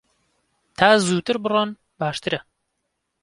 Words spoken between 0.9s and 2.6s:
زووتر بڕۆن باشترە.